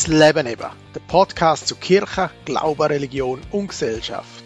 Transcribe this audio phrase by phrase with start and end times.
[0.00, 0.70] fürs Leben eben.
[0.94, 4.44] Der Podcast zu Kirche, Glaube, Religion und Gesellschaft.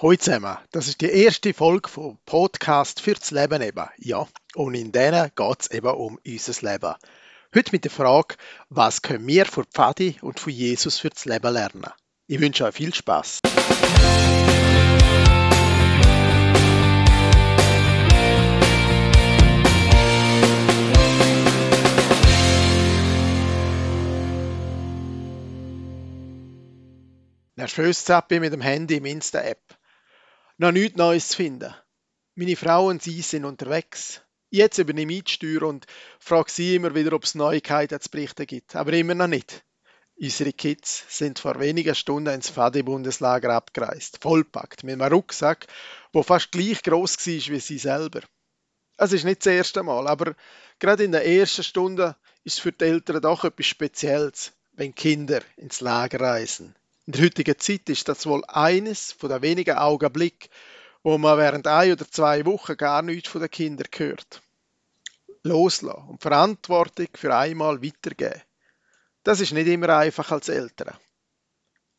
[0.00, 3.86] Heute zusammen, das ist die erste Folge vom Podcast fürs Leben eben.
[3.96, 6.94] Ja, und in denen geht es eben um unser Leben.
[7.54, 8.36] Heute mit der Frage,
[8.68, 11.90] was können wir von Pfadi und von Jesus fürs Leben lernen?
[12.26, 13.40] Ich wünsche euch viel Spaß.
[27.68, 29.62] Zappe ich mit dem Handy im Insta-App.
[30.56, 31.74] Noch nichts Neues zu finden.
[32.34, 34.22] Meine Frau und sie sind unterwegs.
[34.50, 35.86] Jetzt übernehme ich die Steuer und
[36.18, 38.76] frage sie immer wieder, ob es Neuigkeiten zu berichten gibt.
[38.76, 39.64] Aber immer noch nicht.
[40.20, 45.66] Unsere Kids sind vor wenigen Stunden ins Fadi-Bundeslager abgereist, vollpackt, mit einem Rucksack,
[46.12, 48.22] der fast gleich groß war wie sie selber.
[48.96, 50.34] Es ist nicht das erste Mal, aber
[50.80, 55.40] gerade in der ersten Stunde ist es für die Eltern doch etwas Spezielles, wenn Kinder
[55.56, 56.74] ins Lager reisen.
[57.08, 60.50] In der heutigen Zeit ist das wohl eines von den wenigen Augenblicken,
[61.02, 64.42] wo man während ein oder zwei Wochen gar nichts von den Kindern hört.
[65.42, 68.42] Loslassen und Verantwortung für einmal weitergeben.
[69.22, 70.98] Das ist nicht immer einfach als Eltern.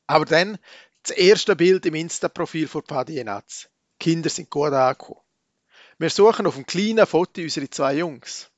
[0.06, 0.60] Aber dann
[1.02, 3.68] das erste Bild im Insta-Profil von Paddy Enaz.
[4.00, 5.22] Kinder sind gut angekommen.
[5.98, 8.52] Wir suchen auf dem kleinen Foto unsere zwei Jungs.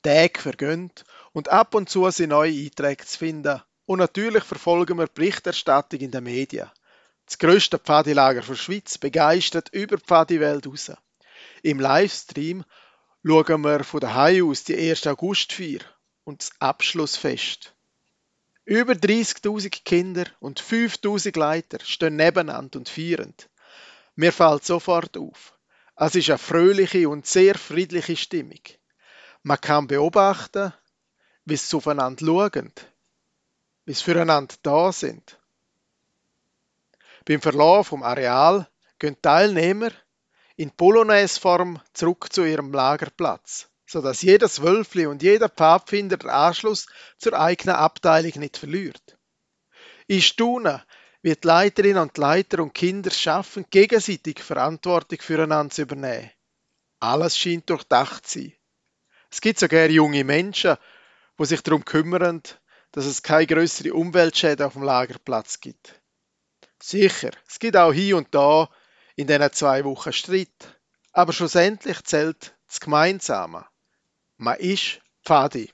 [0.00, 3.60] Tage vergönnt und ab und zu sind neue Einträge zu finden,
[3.90, 6.70] und natürlich verfolgen wir Berichterstattung in den Medien.
[7.26, 10.92] Das grösste Pfadilager der Schweiz begeistert über die Pfadi-Welt raus.
[11.64, 12.64] Im Livestream
[13.26, 15.08] schauen wir von daheim aus die 1.
[15.08, 15.80] Augustfeier
[16.22, 17.74] und das Abschlussfest.
[18.64, 23.34] Über 30.000 Kinder und 5.000 Leiter stehen nebeneinander und feiern.
[24.14, 25.58] Mir fällt sofort auf.
[25.96, 28.62] Es ist eine fröhliche und sehr friedliche Stimmung.
[29.42, 30.72] Man kann beobachten,
[31.44, 32.72] wie sie aufeinander schauen,
[33.84, 35.38] wie sie füreinander da sind.
[37.24, 38.68] Beim Verlauf vom Areal
[38.98, 39.90] gehen Teilnehmer
[40.56, 46.86] in Polonaise-Form zurück zu ihrem Lagerplatz, sodass jedes Wölfli und jeder Pfadfinder den Anschluss
[47.18, 49.16] zur eigenen Abteilung nicht verliert.
[50.06, 50.84] Ich staune,
[51.22, 56.30] wie die Leiterinnen und Leiter und Kinder schaffen, gegenseitig Verantwortung füreinander zu übernehmen.
[56.98, 58.52] Alles scheint durchdacht zu sein.
[59.30, 60.76] Es gibt sogar junge Menschen,
[61.38, 62.42] die sich darum kümmern,
[62.92, 66.00] dass es keine größere Umweltschäden auf dem Lagerplatz gibt.
[66.82, 68.68] Sicher, es gibt auch hier und da
[69.16, 70.78] in diesen zwei Wochen Streit,
[71.12, 73.66] aber schlussendlich zählt das Gemeinsame.
[74.36, 75.70] Man ist Pfadi.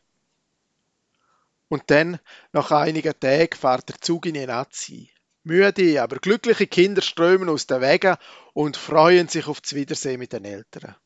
[1.69, 2.19] Und dann,
[2.53, 5.10] nach einigen Tagen, fährt der Zug in die Nazi.
[5.43, 8.16] Müde, aber glückliche Kinder strömen aus den Wegen
[8.53, 10.97] und freuen sich auf das Wiedersehen mit den Eltern.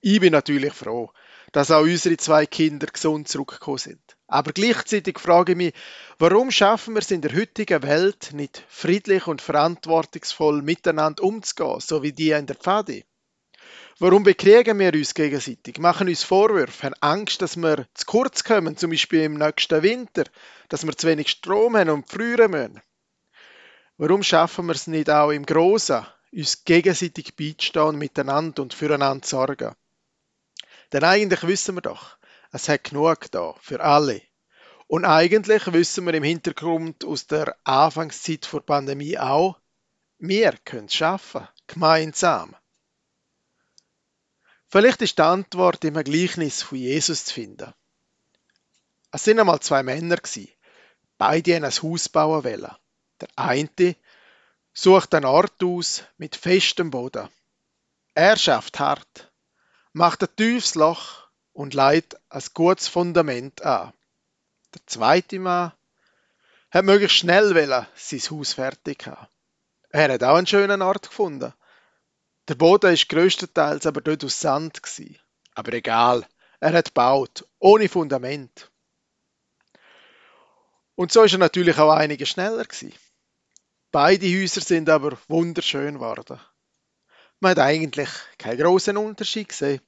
[0.00, 1.12] Ich bin natürlich froh,
[1.52, 4.16] dass auch unsere zwei Kinder gesund zurückgekommen sind.
[4.26, 5.74] Aber gleichzeitig frage ich mich,
[6.18, 12.02] warum schaffen wir es in der heutigen Welt nicht friedlich und verantwortungsvoll miteinander umzugehen, so
[12.02, 13.04] wie die in der Pfadi?
[13.98, 18.76] Warum bekriegen wir uns gegenseitig, machen uns Vorwürfe, haben Angst, dass wir zu kurz kommen,
[18.76, 20.24] zum Beispiel im nächsten Winter,
[20.70, 22.80] dass wir zu wenig Strom haben und frieren müssen?
[23.98, 29.36] Warum schaffen wir es nicht auch im Großen, uns gegenseitig beizustehen, miteinander und füreinander zu
[29.36, 29.74] sorgen?
[30.92, 32.16] Denn eigentlich wissen wir doch,
[32.52, 34.22] es hat genug da für alle.
[34.86, 39.56] Und eigentlich wissen wir im Hintergrund aus der Anfangszeit der Pandemie auch,
[40.18, 42.56] wir können es schaffen, gemeinsam.
[44.68, 47.72] Vielleicht ist die Antwort im Gleichnis von Jesus zu finden.
[49.12, 50.18] Es sind einmal zwei Männer
[51.18, 52.70] beide ein Haus bauen wollen.
[53.20, 53.96] Der eine
[54.72, 57.28] sucht einen Ort aus mit festem Boden.
[58.14, 59.29] Er schafft hart,
[59.92, 63.92] macht ein tiefes Loch und leitet ein gutes Fundament an.
[64.74, 65.72] Der zweite Mann
[66.70, 69.26] hat möglichst schnell wollen, sein Haus fertig haben.
[69.90, 71.52] Er hat auch einen schönen Ort gefunden.
[72.48, 75.18] Der Boden ist größtenteils aber dort aus Sand gewesen.
[75.54, 76.26] Aber egal,
[76.60, 78.70] er hat gebaut, ohne Fundament.
[80.94, 82.92] Und so ist er natürlich auch einige schneller gewesen.
[83.90, 86.38] Beide Häuser sind aber wunderschön geworden.
[87.40, 89.80] Man hat eigentlich keinen großen Unterschied gesehen.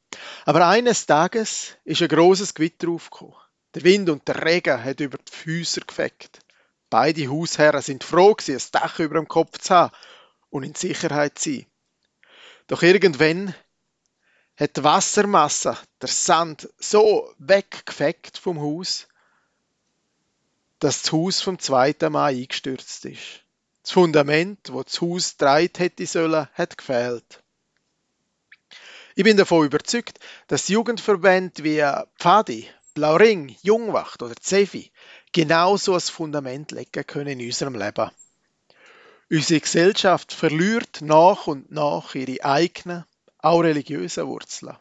[0.46, 3.36] Aber eines Tages ist ein großes Gewitter aufgekommen.
[3.74, 6.40] Der Wind und der Regen hat über die Häuser gefegt.
[6.88, 9.94] Beide Hausherren sind froh gewesen, ein Dach über dem Kopf zu haben
[10.50, 11.66] und in Sicherheit zu sein.
[12.66, 13.54] Doch irgendwann
[14.56, 19.08] hat die Wassermasse, der Sand, so weggefegt vom Haus,
[20.78, 23.42] dass das Haus vom zweiten Mann eingestürzt ist.
[23.82, 27.41] Das Fundament, wo das Haus dreit hätte sollen, hat gefehlt.
[29.14, 31.84] Ich bin davon überzeugt, dass Jugendverbände wie
[32.18, 34.90] Pfadi, Blauring, Jungwacht oder Zefi
[35.32, 38.10] genauso ein Fundament legen können in unserem Leben.
[39.30, 43.04] Unsere Gesellschaft verliert nach und nach ihre eigenen,
[43.38, 44.76] auch religiösen Wurzeln.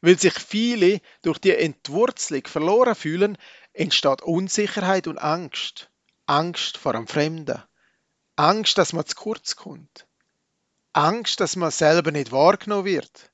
[0.00, 3.38] Weil sich viele durch die Entwurzelung verloren fühlen,
[3.72, 5.90] entsteht Unsicherheit und Angst.
[6.26, 7.62] Angst vor dem Fremden.
[8.36, 10.06] Angst, dass man zu kurz kommt.
[10.92, 13.30] Angst, dass man selber nicht wahrgenommen wird.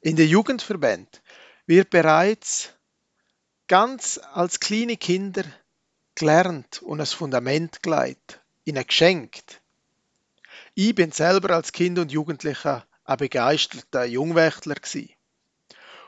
[0.00, 1.20] In den Jugendverbänden
[1.66, 2.72] wird bereits
[3.66, 5.44] ganz als kleine Kinder
[6.14, 9.60] gelernt und ein Fundament gelegt, ihnen geschenkt.
[10.74, 14.76] Ich bin selber als Kind und Jugendlicher ein begeisterter Jungwächtler.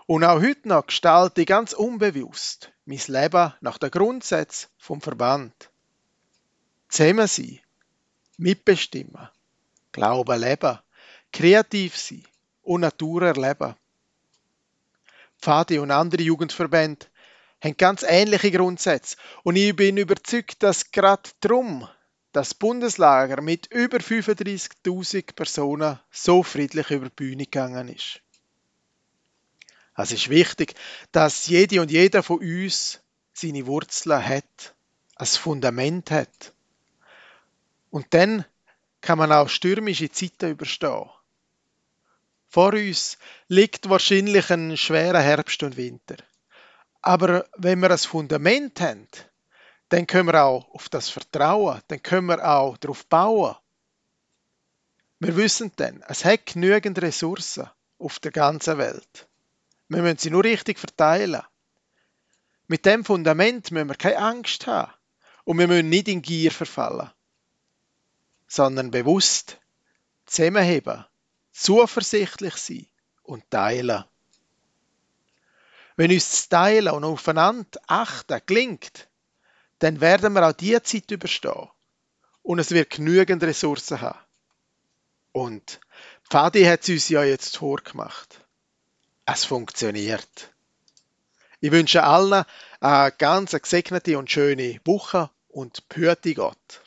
[0.06, 5.70] Und auch heute noch gestalte ich ganz unbewusst mein Leben nach den Grundsätzen vom Verband.
[6.88, 7.60] Zusammen sein,
[8.37, 9.28] mitbestimmen,
[9.90, 10.78] Glauben leben,
[11.32, 12.25] kreativ sein
[12.62, 13.75] und Natur erleben.
[15.41, 17.07] Pfadi und andere Jugendverbände
[17.62, 21.89] haben ganz ähnliche Grundsätze und ich bin überzeugt, dass gerade darum
[22.33, 28.21] das Bundeslager mit über 35.000 Personen so friedlich über die Bühne gegangen ist.
[29.97, 30.75] Es ist wichtig,
[31.12, 33.01] dass jede und jeder von uns
[33.33, 34.75] seine Wurzeln hat,
[35.17, 36.53] ein Fundament hat.
[37.91, 38.45] Und dann
[39.01, 41.11] kann man auch stürmische Zeiten überstehen.
[42.50, 43.17] Vor uns
[43.47, 46.17] liegt wahrscheinlich ein schwerer Herbst und Winter.
[47.00, 49.06] Aber wenn wir ein Fundament haben,
[49.88, 53.55] dann können wir auch auf das vertrauen, dann können wir auch darauf bauen.
[55.20, 59.29] Wir wissen dann, es hat genügend Ressourcen auf der ganzen Welt.
[59.88, 61.43] Wir müssen sie nur richtig verteilen.
[62.67, 64.93] Mit dem Fundament müssen wir keine Angst haben
[65.44, 67.11] und wir müssen nicht in Gier verfallen,
[68.49, 69.61] sondern bewusst
[70.26, 71.05] zusammenheben,
[71.61, 72.87] zuversichtlich sein
[73.23, 74.05] und teilen.
[75.97, 79.09] Wenn uns das Teilen und aufeinander achten gelingt,
[79.81, 81.69] dann werden wir auch diese Zeit überstehen
[82.43, 84.19] und es wird genügend Ressourcen haben.
[85.33, 85.81] Und
[86.29, 88.41] Pfadi hat es uns ja jetzt vorgemacht
[89.33, 90.53] es funktioniert.
[91.61, 92.45] Ich wünsche allen
[92.81, 96.83] eine ganz gesegnete und schöne Woche und behüte Gott.